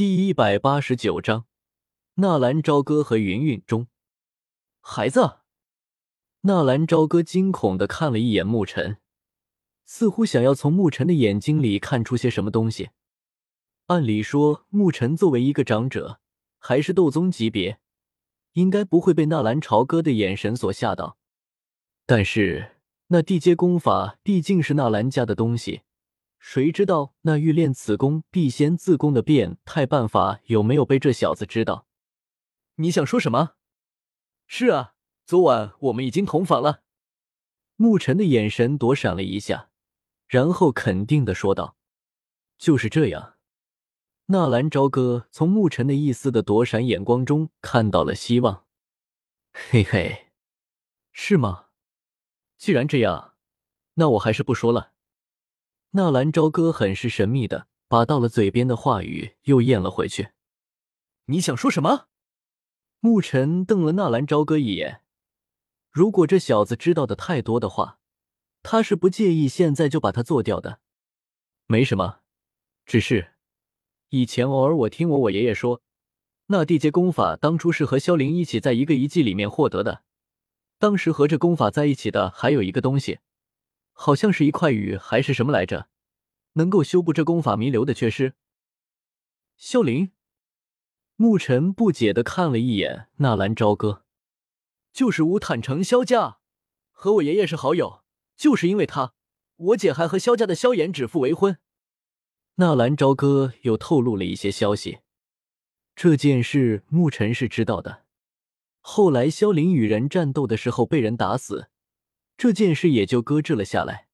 [0.00, 1.44] 第一百八十九章，
[2.14, 3.86] 纳兰朝歌和云云中，
[4.80, 5.40] 孩子。
[6.40, 8.96] 纳兰朝歌惊恐的看了一眼沐尘，
[9.84, 12.88] 似乎想要从沐尘的眼睛里看出些什么东西。
[13.88, 16.18] 按理说，沐尘作为一个长者，
[16.58, 17.78] 还是斗宗级别，
[18.54, 21.18] 应该不会被纳兰朝歌的眼神所吓到。
[22.06, 22.76] 但是，
[23.08, 25.82] 那地阶功法毕竟是纳兰家的东西，
[26.40, 31.86] 谁知道那欲练此功必先自宫的变态办法有没有被这小子知道？
[32.76, 33.52] 你想说什么？
[34.48, 34.94] 是啊。
[35.26, 36.82] 昨晚我们已经同房了，
[37.76, 39.70] 沐尘的眼神躲闪了一下，
[40.26, 41.76] 然后肯定的说道
[42.58, 43.36] ：“就是这样。”
[44.26, 48.64] 纳兰朝歌从沐尘的一丝的躲闪眼光中看到了希望。
[49.52, 50.32] 嘿嘿，
[51.12, 51.66] 是吗？
[52.58, 53.36] 既然这样，
[53.94, 54.94] 那我还是不说了。
[55.92, 60.28] 纳兰朝歌很是神秘的把到了嘴边的话语又咽了回去。
[61.24, 62.06] 你想说什么？
[63.00, 65.02] 沐尘瞪了纳兰朝歌一眼。
[65.90, 67.98] 如果这小子知道的太多的话，
[68.62, 70.78] 他是不介意现在就把他做掉的。
[71.66, 72.20] 没什么，
[72.86, 73.32] 只是
[74.10, 75.82] 以前偶尔我听我我爷爷说，
[76.46, 80.04] 那地阶功法当初是和萧凌一起在一个遗迹里面获得的。
[80.78, 83.18] 当时和这功法在一起的还有一个东西，
[84.02, 85.90] 好像是一块玉还是什么来着，
[86.54, 88.32] 能够修补这功法弥留的缺失。
[89.58, 90.12] 萧凌，
[91.18, 94.06] 沐尘不解的看了一眼纳兰朝歌。
[94.90, 96.38] 就是吴坦诚萧家，
[96.92, 98.02] 和我爷爷是好友，
[98.38, 99.12] 就是因为他，
[99.56, 101.58] 我姐还和萧家的萧炎指腹为婚。
[102.54, 105.00] 纳兰朝歌又透露了一些消息，
[105.94, 108.06] 这件事沐尘是知道的。
[108.80, 111.68] 后来萧凌与人战斗的时候被人打死，
[112.40, 114.08] 这件事也就搁置了下来。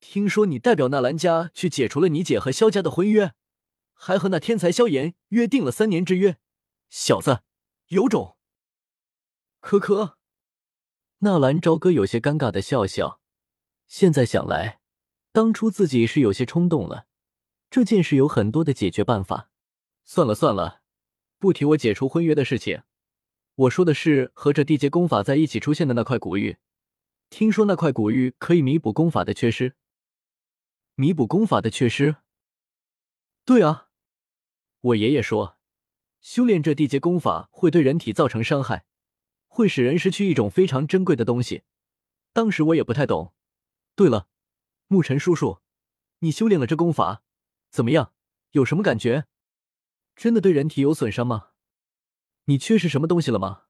[0.00, 3.32] 听说你代表纳兰家去解除了你姐和萧家的婚约，
[3.94, 6.36] 还和那天才萧炎约定了三年之约，
[6.90, 7.40] 小子，
[7.86, 8.36] 有种！
[9.60, 10.18] 可可，
[11.20, 13.18] 纳兰朝歌有些尴尬的笑笑。
[13.86, 14.80] 现在想来，
[15.32, 17.06] 当初自己是有些冲动了。
[17.70, 19.48] 这件事有很多的解决办法。
[20.04, 20.82] 算了算了，
[21.38, 22.82] 不提我解除婚约的事情。
[23.54, 26.58] 我说的是和这地阶功法在一起出现的那块古玉。
[27.30, 29.76] 听说那块古玉可以弥补功法的缺失。
[30.94, 32.16] 弥补功法的缺失？
[33.44, 33.88] 对啊，
[34.80, 35.58] 我爷爷说，
[36.20, 38.86] 修炼这地阶功法会对人体造成伤害。
[39.46, 41.64] 会使人失去一种非常珍贵的东西。
[42.32, 43.34] 当时我也不太懂。
[43.96, 44.28] 对了，
[44.88, 45.60] 沐尘叔叔，
[46.20, 47.24] 你修炼了这功法，
[47.70, 48.12] 怎么样？
[48.52, 49.26] 有什么感觉？
[50.14, 51.50] 真的对人体有损伤吗？
[52.44, 53.64] 你缺失什么东西了吗？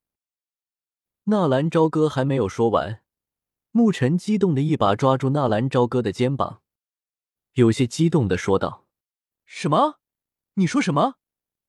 [1.25, 3.03] 纳兰朝歌还没有说完，
[3.73, 6.63] 沐尘激动的一把抓住纳兰朝歌的肩膀，
[7.53, 8.87] 有些激动的说道
[9.45, 10.01] ：“什么？
[10.55, 11.17] 你说什么？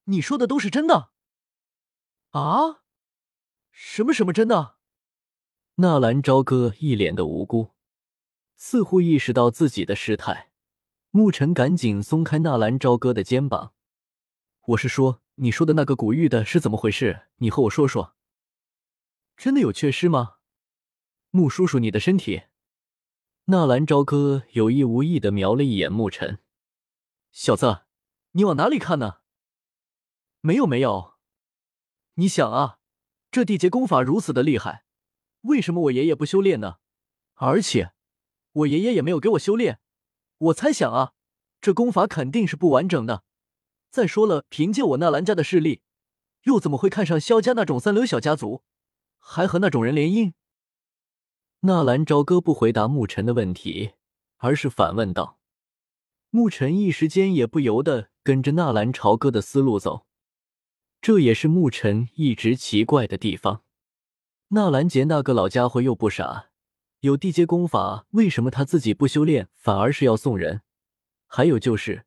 [0.05, 1.11] 你说的都是真的？
[2.31, 2.81] 啊？”
[3.71, 4.77] 什么什么真的？
[5.75, 7.71] 纳兰朝歌一脸的无辜，
[8.55, 10.51] 似乎意识到自己的失态。
[11.11, 13.73] 沐尘赶紧松开纳兰朝歌的肩膀。
[14.67, 17.27] 我是说，你说的那个古玉的是怎么回事？
[17.37, 18.15] 你和我说说。
[19.37, 20.38] 真的有缺失吗？
[21.31, 22.43] 穆叔叔，你的身体。
[23.45, 26.39] 纳兰朝歌有意无意的瞄了一眼沐尘。
[27.31, 27.83] 小子，
[28.31, 29.19] 你往哪里看呢？
[30.41, 31.13] 没有没有。
[32.15, 32.77] 你想啊。
[33.31, 34.85] 这地阶功法如此的厉害，
[35.41, 36.77] 为什么我爷爷不修炼呢？
[37.35, 37.93] 而且
[38.51, 39.79] 我爷爷也没有给我修炼。
[40.39, 41.13] 我猜想啊，
[41.61, 43.23] 这功法肯定是不完整的。
[43.91, 45.83] 再说了，凭借我纳兰家的势力，
[46.45, 48.63] 又怎么会看上萧家那种三流小家族，
[49.19, 50.33] 还和那种人联姻？
[51.61, 53.91] 纳兰朝歌不回答沐尘的问题，
[54.37, 55.37] 而是反问道。
[56.31, 60.05] 沐尘一时间也不由得跟着纳兰朝歌的思路走。
[61.01, 63.63] 这也是沐尘一直奇怪的地方。
[64.49, 66.51] 纳兰杰那个老家伙又不傻，
[67.01, 70.61] 有地阶功法，为什么他自己不修炼，反而是要送人？
[71.27, 72.05] 还有就是，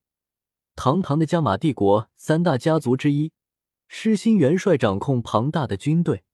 [0.74, 3.32] 堂堂的加玛帝国三大家族之一，
[3.87, 6.25] 失心元帅掌控庞大的军队，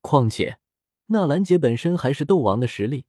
[0.00, 0.58] 况且
[1.06, 3.04] 纳兰杰本身还是斗王的实力，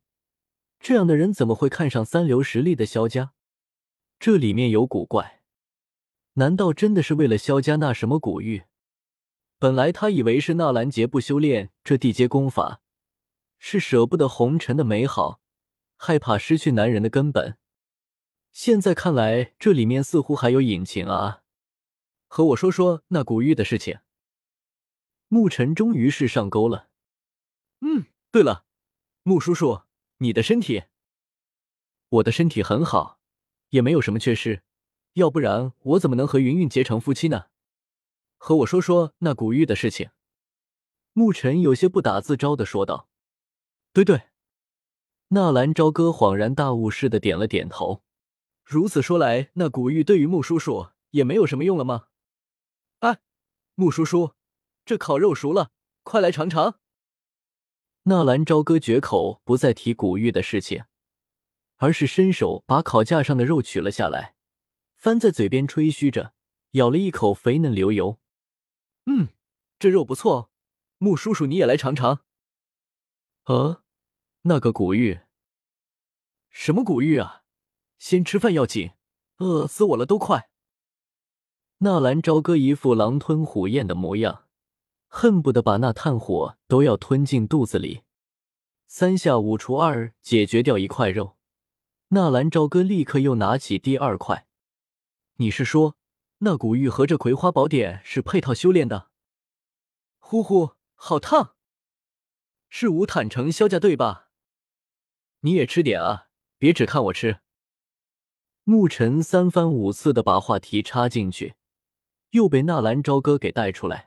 [0.79, 3.33] 这样的人怎么会看上三流实力的萧家？
[4.19, 5.41] 这里面有古怪，
[6.33, 8.63] 难道真的是为了萧家那什么古玉？
[9.57, 12.81] 本来他以为是纳兰杰不修炼这地阶功法，
[13.57, 15.41] 是舍不得红尘的美好，
[15.95, 17.57] 害怕失去男人的根本。
[18.51, 21.41] 现在看来，这里面似乎还有隐情啊！
[22.27, 23.99] 和我说说那古玉的事情。
[25.29, 26.89] 沐尘终于是上钩了。
[27.81, 28.65] 嗯，对了，
[29.23, 29.81] 穆叔叔，
[30.17, 30.83] 你的身体？
[32.09, 33.19] 我的身体很好，
[33.69, 34.63] 也没有什么缺失，
[35.13, 37.45] 要不然我怎么能和云云结成夫妻呢？
[38.37, 40.11] 和我说说那古玉的事情。
[41.13, 43.09] 沐尘有些不打自招的说道
[43.91, 44.29] ：“对对。”
[45.29, 48.03] 纳兰朝歌恍然大悟似的点了点头。
[48.63, 52.07] 如此说来，那古玉对于穆叔叔也没有什么用了吗？
[52.99, 53.19] 哎，
[53.75, 54.33] 穆叔叔，
[54.85, 55.71] 这烤肉熟了，
[56.03, 56.79] 快来尝尝。
[58.09, 60.85] 纳兰朝歌绝口不再提古玉的事情，
[61.75, 64.33] 而是伸手把烤架上的肉取了下来，
[64.95, 66.33] 翻在嘴边吹嘘着，
[66.71, 68.17] 咬了一口，肥嫩流油。
[69.07, 69.27] 嗯，
[69.77, 70.49] 这肉不错，
[70.99, 72.21] 穆叔叔你也来尝尝。
[73.43, 73.83] 呃。
[74.43, 75.19] 那个古玉，
[76.49, 77.43] 什么古玉啊？
[77.99, 78.91] 先吃饭要紧，
[79.39, 80.49] 饿死我了都快！
[81.79, 84.46] 纳兰朝歌一副狼吞虎咽的模样，
[85.07, 88.03] 恨不得把那炭火都要吞进肚子里。
[88.87, 91.37] 三下五除二解决掉一块肉，
[92.09, 94.47] 纳兰朝歌立刻又拿起第二块。
[95.37, 95.97] 你是说，
[96.39, 99.09] 那古玉和这葵花宝典是配套修炼的？
[100.19, 101.55] 呼呼，好烫！
[102.69, 104.29] 是无坦诚销价对吧？
[105.41, 106.27] 你也吃点啊，
[106.57, 107.39] 别只看我吃。
[108.65, 111.55] 沐尘三番五次的把话题插进去，
[112.31, 114.06] 又被纳兰朝歌给带出来。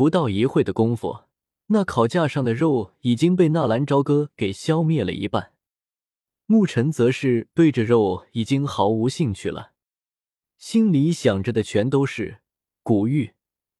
[0.00, 1.24] 不到一会的功夫，
[1.66, 5.52] 那烤架上的肉已经被纳兰朝歌给消灭了一半。
[6.46, 9.72] 沐尘则是对着肉已经毫无兴趣了，
[10.56, 12.38] 心里想着的全都是
[12.82, 13.34] 古玉、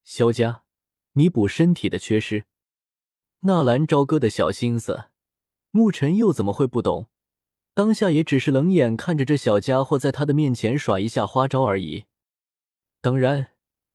[0.04, 0.64] 萧家
[1.12, 2.44] 弥补身体的缺失。
[3.40, 5.04] 纳兰朝歌的小心思。
[5.72, 7.08] 沐尘又怎么会不懂？
[7.72, 12.04] 当下也只是冷眼看着这小家伙在他的面前耍一下花招而已。
[13.00, 13.52] 当然，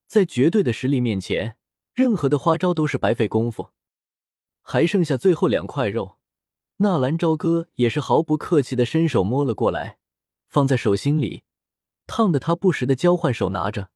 [0.07, 1.57] 在绝对的实力面前，
[1.95, 3.71] 任何的花招都是白费功夫。
[4.61, 6.17] 还剩下最后两块肉，
[6.77, 9.97] 纳兰朝歌也是毫不客气的伸手摸了过来，
[10.47, 11.43] 放在手心里，
[12.05, 13.89] 烫的他不时的交换手拿着，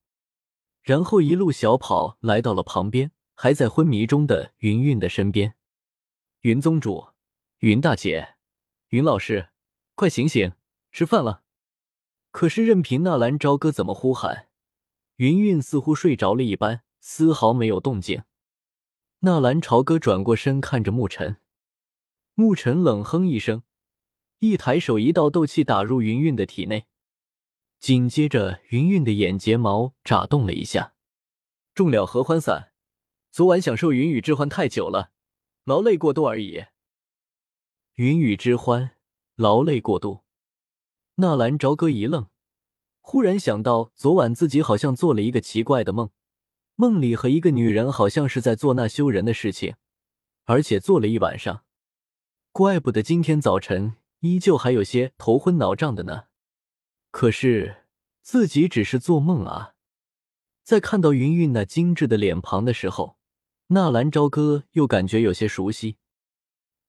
[0.81, 5.55] 然后一路小跑来到了旁边还在昏迷中的云韵的身边。
[6.41, 7.09] 云宗主。
[7.59, 8.35] 云大姐，
[8.87, 9.49] 云老师，
[9.95, 10.53] 快醒醒，
[10.93, 11.43] 吃饭了。
[12.31, 14.47] 可是任凭纳兰朝歌怎么呼喊，
[15.17, 18.23] 云韵似乎睡着了一般，丝毫没有动静。
[19.19, 21.37] 纳兰朝歌转过身看着沐尘，
[22.35, 23.63] 沐尘冷哼一声，
[24.39, 26.85] 一抬手，一道斗气打入云韵的体内，
[27.79, 30.93] 紧接着云韵的眼睫毛眨动了一下。
[31.73, 32.71] 中了合欢散，
[33.31, 35.11] 昨晚享受云雨之欢太久了，
[35.65, 36.65] 劳累过度而已。
[37.95, 38.91] 云雨之欢，
[39.35, 40.23] 劳累过度。
[41.15, 42.29] 纳兰朝歌一愣，
[43.01, 46.09] 忽然想到昨晚自己好像做了一个奇怪的梦，
[46.81, 49.75] 梦里和一个女人好像是在做那羞人的事情，
[50.45, 51.65] 而且做了一晚上。
[52.53, 56.27] 怪不得今天早晨依旧还有些头昏脑胀的呢。
[57.11, 57.83] 可是
[58.21, 59.73] 自己只是做梦啊！
[60.63, 63.17] 在看到云韵那精致的脸庞的时候，
[63.67, 65.97] 纳兰朝歌又感觉有些熟悉。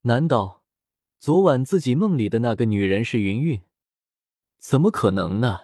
[0.03, 0.63] 难道？
[1.19, 3.61] 昨晚自己梦里的那个女人是云韵，
[4.61, 5.63] 怎么可能呢？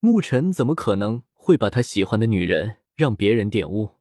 [0.00, 3.96] 沐尘怎么可能会把他喜欢的女人让别人玷污？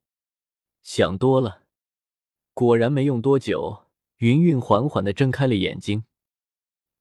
[0.82, 1.64] 想多了。
[2.54, 3.86] 果然没用多久，
[4.18, 6.04] 云韵缓缓的睁开了眼睛，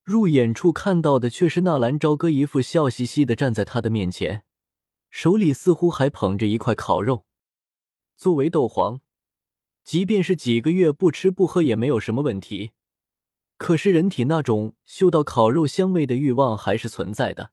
[0.03, 4.44] 入眼处看到的却是纳兰朝歌一副笑嘻嘻的站在他的面前，
[5.11, 7.27] 手里似乎还捧着一块烤肉。
[8.17, 9.01] 作为斗皇，
[9.84, 12.70] 即便是几个月不吃不喝也没有什么问题。
[13.58, 17.53] 可是人体那种嗅到烤肉香味的欲望还是存在的。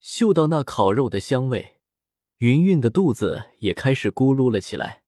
[0.00, 1.76] 嗅到那烤肉的香味，
[2.42, 5.04] 云云的肚子也开始咕噜了起来，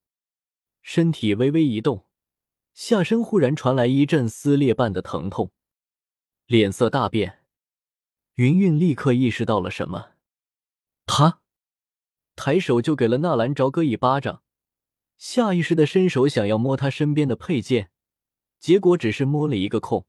[0.83, 2.07] 身体微微一动，
[2.75, 5.50] 下身忽然传来一阵撕裂般的疼痛，
[6.47, 7.43] 脸色大变。
[8.35, 10.12] 云云立刻意识到了什么，
[11.07, 11.41] 他
[12.37, 14.45] 抬手就给了纳兰朝歌一巴掌，
[15.17, 17.91] 下意识的伸手想要摸他身边的佩剑。
[18.61, 20.07] 结果只是摸了一个空，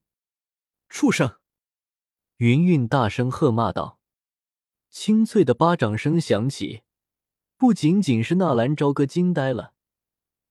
[0.88, 1.40] 畜生！
[2.36, 3.98] 云云大声喝骂道。
[4.90, 6.82] 清脆的巴掌声响起，
[7.58, 9.72] 不仅仅是纳兰朝歌惊呆了，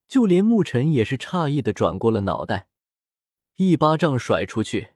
[0.07, 2.67] 就连沐尘也是诧异的转过了脑袋。
[3.57, 4.93] 一巴掌甩出去，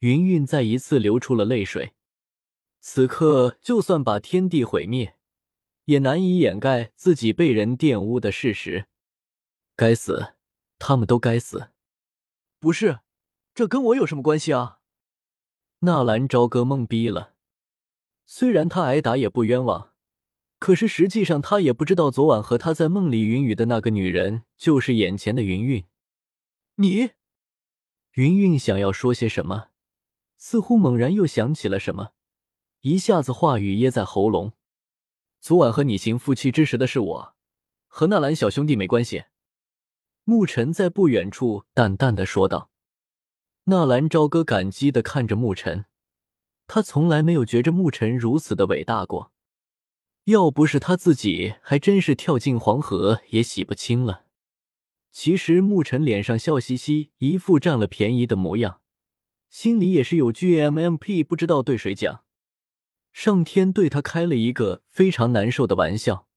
[0.00, 1.94] 云云再一次流出了泪水。
[2.80, 5.16] 此刻，就算把天地毁灭，
[5.84, 8.86] 也难以掩盖自己被人玷污的事实。
[9.76, 10.34] 该死，
[10.78, 11.70] 他们都该死！
[12.58, 12.98] 不是，
[13.54, 14.80] 这跟我有什么关系啊？
[15.80, 17.34] 纳兰朝歌懵逼了。
[18.26, 19.92] 虽然他挨打也不冤枉，
[20.58, 25.84] 可是实际上他也不知道昨晚和他在梦里云雨的那个女人就是眼前的云韵。
[26.76, 27.10] 你，
[28.14, 29.68] 云韵想要说些什么，
[30.36, 32.10] 似乎猛然又想起了什么，
[32.80, 34.52] 一下子话语噎在喉咙。
[35.40, 37.34] 昨晚和你行夫妻之实的是我，
[37.86, 39.24] 和纳兰小兄弟没关系。
[40.24, 42.70] 沐尘在不远处淡淡的说道。
[43.64, 45.84] 纳兰朝歌感激的看着沐尘，
[46.66, 49.32] 他从来没有觉着沐尘如此的伟大过。
[50.28, 54.26] 要不是他自己，还真是跳进黄河也洗不清了。
[55.10, 58.82] 其实沐尘脸上笑嘻嘻，一副占了便宜的模样，
[59.48, 62.24] 心里也是有句 MMP，不知道对谁讲。
[63.10, 66.28] 上天对他开了一个非常难受的玩笑，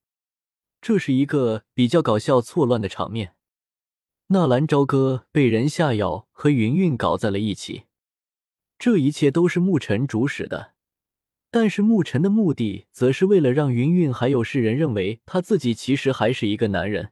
[0.79, 3.35] 这是一个比较搞笑错乱的场面。
[4.27, 7.83] 纳兰朝歌被人下药和云云搞在了一起，
[8.79, 10.70] 这一切都是沐尘主使的。
[11.53, 17.11] 但是沐尘的目的，则是为了让云云还有世人认为他自己其实还是一个男人。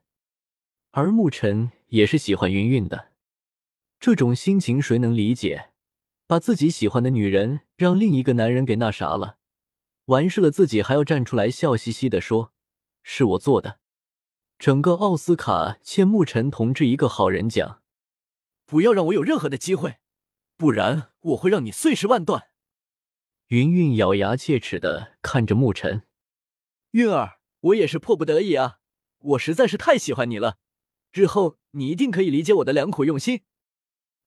[0.91, 3.11] 而沐尘也是喜欢云云的，
[3.99, 5.71] 这种心情谁能理解？
[6.25, 9.37] 把自己喜欢的女人让另一个男人给那啥了，
[10.05, 12.53] 完事了自己还要站出来笑嘻嘻的说
[13.03, 13.79] ：“是我做的。”
[14.57, 17.81] 整个奥斯卡欠沐尘同志一个好人奖，
[18.65, 19.97] 不要让我有任何的机会，
[20.55, 22.48] 不然我会让你碎尸万段。
[23.49, 26.03] 云云咬牙切齿的看着沐尘，
[26.91, 28.77] 韵儿，我也是迫不得已啊，
[29.17, 30.59] 我实在是太喜欢你了。
[31.11, 33.41] 日后你一定可以理解我的良苦用心。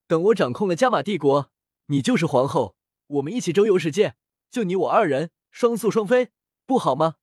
[0.09, 1.52] 等我掌控了加玛帝国，
[1.87, 2.75] 你就是皇后，
[3.07, 4.17] 我们一起周游世界，
[4.50, 6.33] 就你我二人，双宿双飞，
[6.67, 7.14] 不好吗？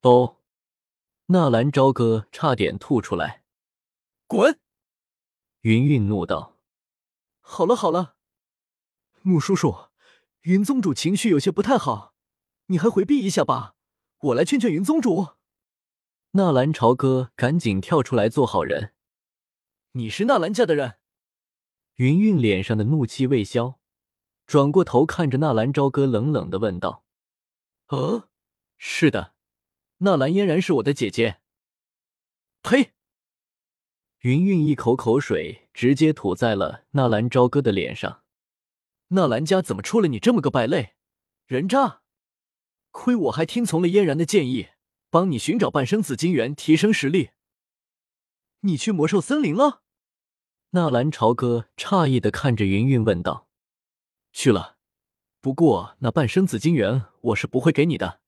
[0.00, 0.38] 哦，
[1.26, 3.44] 纳兰朝歌差点吐出来。
[4.26, 4.58] 滚！
[5.60, 6.56] 云云怒道
[7.40, 8.16] ：“好了好了，
[9.20, 9.89] 穆叔叔，
[10.42, 12.14] 云宗主情绪有些不太好，
[12.66, 13.74] 你还回避一下吧，
[14.20, 15.34] 我来劝劝云宗主。”
[16.32, 18.94] 纳兰朝歌赶紧跳出来做好人。
[19.92, 20.98] 你是纳兰家的人？
[21.96, 23.80] 云云脸上的怒气未消，
[24.46, 27.04] 转过头看着纳兰朝歌，冷冷的问道
[27.88, 28.28] ：“呃，
[28.78, 29.34] 是的，
[29.98, 31.40] 纳兰嫣然是我的姐姐。”
[32.62, 32.92] 呸！
[34.20, 38.22] 云云一口口水直接吐在了纳兰朝歌的脸上。
[39.12, 40.94] 纳兰家怎么出了你这么个败类，
[41.46, 42.02] 人渣！
[42.90, 44.68] 亏我还听从了嫣然的建议。
[45.12, 47.30] 帮你寻找半生紫金元，提升实力。
[48.60, 49.82] 你去魔兽森林了？
[50.70, 53.48] 纳兰朝歌诧异的看着云韵问道
[54.30, 54.76] ：“去了，
[55.40, 58.19] 不过那半生紫金元我是不会给你的。”